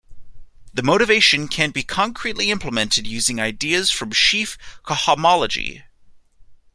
[0.73, 5.83] The motivation can be concretely implemented using ideas from sheaf cohomology.